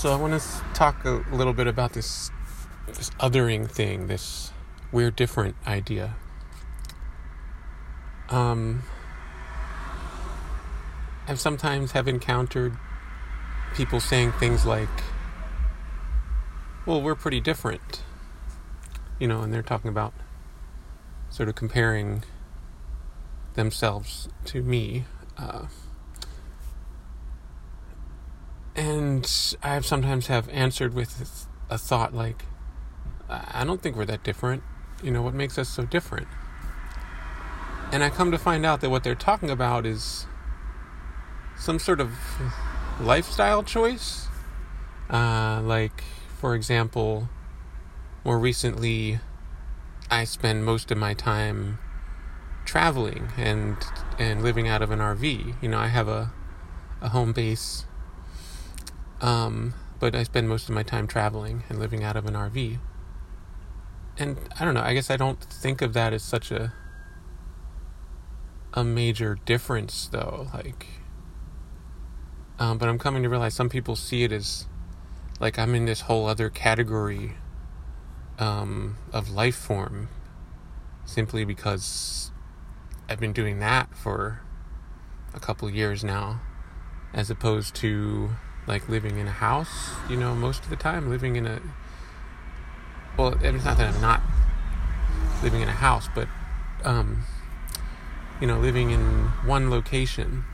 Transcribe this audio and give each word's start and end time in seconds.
So 0.00 0.14
I 0.14 0.16
want 0.16 0.40
to 0.40 0.48
talk 0.72 1.04
a 1.04 1.22
little 1.30 1.52
bit 1.52 1.66
about 1.66 1.92
this 1.92 2.30
this 2.86 3.10
othering 3.20 3.70
thing, 3.70 4.06
this 4.06 4.50
we're 4.92 5.10
different 5.10 5.56
idea. 5.66 6.14
Um, 8.30 8.84
I 11.28 11.34
sometimes 11.34 11.92
have 11.92 12.08
encountered 12.08 12.78
people 13.74 14.00
saying 14.00 14.32
things 14.32 14.64
like, 14.64 14.88
"Well, 16.86 17.02
we're 17.02 17.14
pretty 17.14 17.40
different," 17.40 18.02
you 19.18 19.28
know, 19.28 19.42
and 19.42 19.52
they're 19.52 19.60
talking 19.60 19.90
about 19.90 20.14
sort 21.28 21.50
of 21.50 21.56
comparing 21.56 22.24
themselves 23.52 24.30
to 24.46 24.62
me. 24.62 25.04
Uh, 25.36 25.66
and 28.76 29.56
I 29.62 29.80
sometimes 29.80 30.28
have 30.28 30.48
answered 30.48 30.94
with 30.94 31.46
a 31.68 31.78
thought 31.78 32.14
like, 32.14 32.44
I 33.28 33.64
don't 33.64 33.80
think 33.80 33.96
we're 33.96 34.06
that 34.06 34.24
different. 34.24 34.62
You 35.02 35.10
know, 35.10 35.22
what 35.22 35.34
makes 35.34 35.58
us 35.58 35.68
so 35.68 35.84
different? 35.84 36.28
And 37.92 38.04
I 38.04 38.10
come 38.10 38.30
to 38.30 38.38
find 38.38 38.64
out 38.66 38.80
that 38.80 38.90
what 38.90 39.02
they're 39.02 39.14
talking 39.14 39.50
about 39.50 39.86
is 39.86 40.26
some 41.56 41.78
sort 41.78 42.00
of 42.00 42.12
lifestyle 43.00 43.62
choice. 43.62 44.26
Uh, 45.08 45.60
like, 45.62 46.04
for 46.38 46.54
example, 46.54 47.28
more 48.24 48.38
recently, 48.38 49.20
I 50.10 50.24
spend 50.24 50.64
most 50.64 50.90
of 50.90 50.98
my 50.98 51.14
time 51.14 51.78
traveling 52.64 53.30
and 53.36 53.76
and 54.18 54.42
living 54.42 54.68
out 54.68 54.82
of 54.82 54.90
an 54.90 55.00
RV. 55.00 55.54
You 55.60 55.68
know, 55.68 55.78
I 55.78 55.88
have 55.88 56.08
a 56.08 56.32
a 57.00 57.08
home 57.08 57.32
base 57.32 57.86
um, 59.20 59.74
but 59.98 60.14
I 60.14 60.22
spend 60.22 60.48
most 60.48 60.68
of 60.68 60.74
my 60.74 60.82
time 60.82 61.06
traveling 61.06 61.64
and 61.68 61.78
living 61.78 62.02
out 62.02 62.16
of 62.16 62.26
an 62.26 62.34
RV. 62.34 62.78
And 64.18 64.38
I 64.58 64.64
don't 64.64 64.74
know, 64.74 64.82
I 64.82 64.94
guess 64.94 65.10
I 65.10 65.16
don't 65.16 65.40
think 65.40 65.82
of 65.82 65.92
that 65.94 66.12
as 66.12 66.22
such 66.22 66.50
a 66.50 66.72
a 68.72 68.84
major 68.84 69.36
difference 69.44 70.06
though, 70.06 70.48
like 70.54 70.86
um, 72.58 72.78
but 72.78 72.88
I'm 72.88 72.98
coming 72.98 73.22
to 73.22 73.28
realize 73.28 73.54
some 73.54 73.68
people 73.68 73.96
see 73.96 74.22
it 74.22 74.32
as 74.32 74.66
like 75.40 75.58
I'm 75.58 75.74
in 75.74 75.86
this 75.86 76.02
whole 76.02 76.26
other 76.26 76.50
category 76.50 77.32
um, 78.38 78.98
of 79.12 79.30
life 79.30 79.56
form 79.56 80.08
simply 81.04 81.44
because 81.44 82.30
I've 83.08 83.18
been 83.18 83.32
doing 83.32 83.58
that 83.60 83.96
for 83.96 84.42
a 85.34 85.40
couple 85.40 85.68
years 85.70 86.04
now 86.04 86.40
as 87.12 87.30
opposed 87.30 87.74
to 87.76 88.30
like 88.66 88.88
living 88.88 89.18
in 89.18 89.26
a 89.26 89.32
house, 89.32 89.90
you 90.08 90.16
know, 90.16 90.34
most 90.34 90.64
of 90.64 90.70
the 90.70 90.76
time, 90.76 91.08
living 91.08 91.36
in 91.36 91.46
a. 91.46 91.60
Well, 93.16 93.34
it's 93.42 93.64
not 93.64 93.76
that 93.78 93.94
I'm 93.94 94.00
not 94.00 94.20
living 95.42 95.60
in 95.60 95.68
a 95.68 95.72
house, 95.72 96.08
but, 96.14 96.28
um, 96.84 97.24
you 98.40 98.46
know, 98.46 98.58
living 98.58 98.90
in 98.90 99.28
one 99.44 99.70
location 99.70 100.44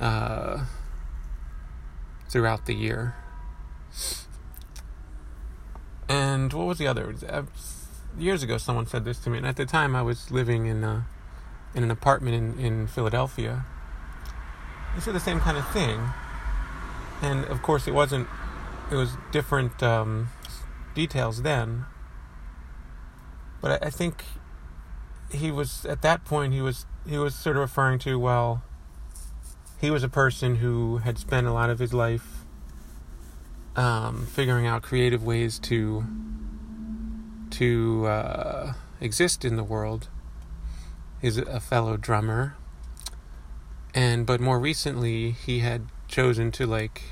uh, 0.00 0.66
throughout 2.28 2.66
the 2.66 2.74
year. 2.74 3.14
And 6.08 6.52
what 6.52 6.66
was 6.66 6.78
the 6.78 6.86
other? 6.86 7.14
Uh, 7.26 7.44
years 8.18 8.42
ago, 8.42 8.58
someone 8.58 8.86
said 8.86 9.04
this 9.04 9.18
to 9.20 9.30
me, 9.30 9.38
and 9.38 9.46
at 9.46 9.56
the 9.56 9.64
time, 9.64 9.96
I 9.96 10.02
was 10.02 10.30
living 10.30 10.66
in 10.66 10.84
a, 10.84 11.06
in 11.74 11.82
an 11.82 11.90
apartment 11.90 12.34
in, 12.34 12.64
in 12.64 12.86
Philadelphia. 12.86 13.64
They 14.94 15.00
said 15.00 15.14
the 15.14 15.20
same 15.20 15.40
kind 15.40 15.56
of 15.56 15.66
thing 15.70 16.10
and 17.22 17.44
of 17.46 17.62
course 17.62 17.86
it 17.86 17.94
wasn't 17.94 18.28
it 18.90 18.96
was 18.96 19.16
different 19.30 19.82
um, 19.82 20.28
details 20.94 21.42
then. 21.42 21.86
But 23.62 23.82
I, 23.82 23.86
I, 23.86 23.90
think 23.90 24.24
he 25.30 25.50
was 25.50 25.86
at 25.86 26.02
that 26.02 26.24
point 26.26 26.52
he 26.52 26.60
was 26.60 26.84
he 27.08 27.16
was 27.16 27.34
sort 27.34 27.56
of 27.56 27.60
referring 27.62 27.98
to 28.00 28.18
well 28.18 28.62
he 29.80 29.90
was 29.90 30.02
a 30.02 30.08
person 30.08 30.56
who 30.56 30.98
had 30.98 31.16
spent 31.16 31.46
a 31.46 31.52
lot 31.52 31.70
of 31.70 31.78
his 31.78 31.94
life 31.94 32.44
um, 33.76 34.26
figuring 34.26 34.66
out 34.66 34.82
creative 34.82 35.24
ways 35.24 35.58
to 35.60 36.04
to 37.50 38.06
uh, 38.06 38.72
exist 39.00 39.44
in 39.44 39.56
the 39.56 39.64
world. 39.64 40.08
He's 41.20 41.36
a 41.36 41.60
fellow 41.60 41.96
drummer. 41.96 42.56
And 43.94 44.24
but 44.24 44.40
more 44.40 44.58
recently 44.58 45.32
he 45.32 45.60
had 45.60 45.86
chosen 46.12 46.50
to 46.52 46.66
like 46.66 47.02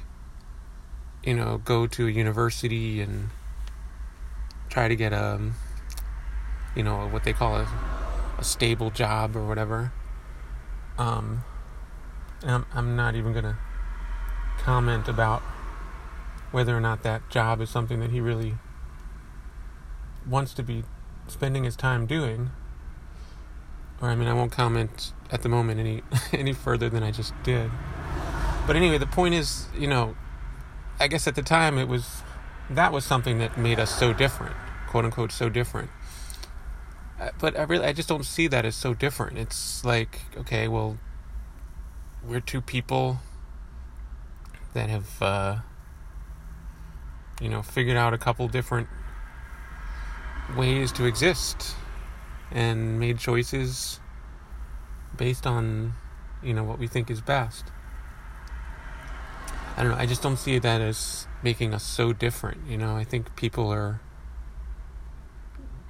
you 1.25 1.35
know 1.35 1.57
go 1.65 1.87
to 1.87 2.07
a 2.07 2.11
university 2.11 3.01
and 3.01 3.31
try 4.69 4.89
to 4.89 4.95
get 4.95 5.11
a 5.11 5.41
you 6.77 6.83
know 6.83 7.09
what 7.09 7.25
they 7.25 7.33
call 7.33 7.57
a, 7.57 7.69
a 8.39 8.45
stable 8.45 8.91
job 8.91 9.35
or 9.35 9.47
whatever. 9.47 9.91
Um 10.99 11.43
I'm, 12.43 12.67
I'm 12.75 12.95
not 12.95 13.15
even 13.15 13.33
gonna 13.33 13.59
comment 14.59 15.09
about 15.09 15.41
whether 16.53 16.77
or 16.77 16.81
not 16.81 17.03
that 17.03 17.29
job 17.31 17.63
is 17.63 17.71
something 17.71 18.01
that 18.01 18.11
he 18.11 18.21
really 18.21 18.57
wants 20.29 20.53
to 20.55 20.63
be 20.63 20.85
spending 21.27 21.65
his 21.65 21.75
time 21.75 22.05
doing. 22.05 22.51
Or 24.03 24.11
I 24.11 24.15
mean 24.15 24.29
I 24.29 24.35
won't 24.35 24.53
comment 24.53 25.15
at 25.31 25.41
the 25.41 25.49
moment 25.49 25.81
any 25.81 26.03
any 26.33 26.53
further 26.53 26.91
than 26.91 27.03
I 27.03 27.13
just 27.13 27.33
did 27.43 27.71
but 28.71 28.77
anyway, 28.77 28.99
the 28.99 29.07
point 29.09 29.35
is, 29.35 29.67
you 29.77 29.89
know, 29.89 30.15
I 31.01 31.09
guess 31.09 31.27
at 31.27 31.35
the 31.35 31.43
time 31.43 31.77
it 31.77 31.89
was 31.89 32.23
that 32.71 32.93
was 32.93 33.05
something 33.05 33.39
that 33.39 33.59
made 33.59 33.81
us 33.81 33.93
so 33.93 34.13
different, 34.13 34.55
quote 34.87 35.05
unquote, 35.05 35.33
so 35.33 35.49
different. 35.49 35.91
Uh, 37.19 37.31
but 37.41 37.59
I 37.59 37.65
really, 37.65 37.85
I 37.85 37.93
just 37.93 38.09
don't 38.09 38.25
see 38.25 38.47
that 38.47 38.65
as 38.65 38.77
so 38.77 38.95
different. 38.95 39.39
It's 39.39 39.85
like, 39.85 40.21
okay, 40.37 40.69
well, 40.69 40.99
we're 42.25 42.39
two 42.39 42.61
people 42.61 43.19
that 44.73 44.89
have, 44.89 45.21
uh, 45.21 45.57
you 47.41 47.49
know, 47.49 47.63
figured 47.63 47.97
out 47.97 48.15
a 48.15 48.19
couple 48.19 48.47
different 48.47 48.87
ways 50.57 50.93
to 50.93 51.07
exist 51.07 51.75
and 52.53 53.01
made 53.01 53.19
choices 53.19 53.99
based 55.17 55.45
on, 55.45 55.95
you 56.41 56.55
know, 56.55 56.63
what 56.63 56.79
we 56.79 56.87
think 56.87 57.11
is 57.11 57.21
best. 57.21 57.65
I 59.81 59.83
don't 59.83 59.93
know. 59.93 59.99
I 59.99 60.05
just 60.05 60.21
don't 60.21 60.37
see 60.37 60.59
that 60.59 60.83
as 60.83 61.27
making 61.43 61.73
us 61.73 61.83
so 61.83 62.13
different. 62.13 62.67
You 62.69 62.77
know, 62.77 62.97
I 62.97 63.05
think 63.05 63.35
people 63.35 63.73
are 63.73 63.99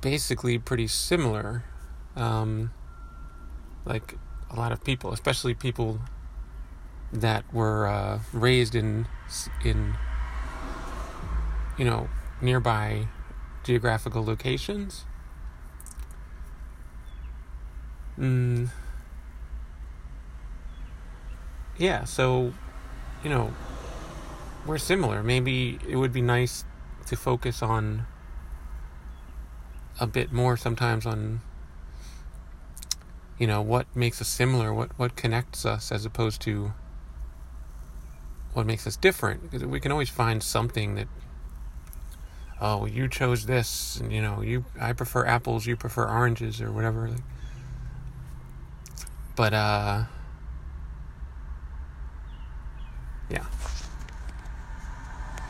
basically 0.00 0.60
pretty 0.60 0.86
similar. 0.86 1.64
Um, 2.14 2.70
like 3.84 4.16
a 4.48 4.54
lot 4.54 4.70
of 4.70 4.84
people, 4.84 5.12
especially 5.12 5.54
people 5.54 5.98
that 7.12 7.52
were 7.52 7.88
uh, 7.88 8.20
raised 8.32 8.76
in 8.76 9.08
in 9.64 9.94
you 11.76 11.84
know 11.84 12.08
nearby 12.40 13.08
geographical 13.64 14.24
locations. 14.24 15.04
Mm. 18.16 18.68
Yeah, 21.76 22.04
so 22.04 22.52
you 23.24 23.30
know 23.30 23.52
we're 24.66 24.78
similar. 24.78 25.22
Maybe 25.22 25.78
it 25.88 25.96
would 25.96 26.12
be 26.12 26.22
nice 26.22 26.64
to 27.06 27.16
focus 27.16 27.62
on 27.62 28.06
a 29.98 30.06
bit 30.06 30.32
more 30.32 30.56
sometimes 30.56 31.06
on 31.06 31.40
you 33.38 33.46
know 33.46 33.62
what 33.62 33.86
makes 33.96 34.20
us 34.20 34.28
similar, 34.28 34.72
what 34.72 34.98
what 34.98 35.16
connects 35.16 35.64
us 35.64 35.90
as 35.90 36.04
opposed 36.04 36.40
to 36.42 36.72
what 38.52 38.66
makes 38.66 38.86
us 38.86 38.96
different 38.96 39.42
because 39.42 39.64
we 39.64 39.80
can 39.80 39.92
always 39.92 40.08
find 40.08 40.42
something 40.42 40.94
that 40.96 41.06
oh 42.60 42.84
you 42.86 43.08
chose 43.08 43.46
this 43.46 43.98
and 43.98 44.12
you 44.12 44.20
know 44.20 44.42
you 44.42 44.64
I 44.80 44.92
prefer 44.92 45.24
apples 45.24 45.66
you 45.66 45.76
prefer 45.76 46.08
oranges 46.08 46.60
or 46.60 46.72
whatever 46.72 47.10
but 49.36 49.54
uh 49.54 50.04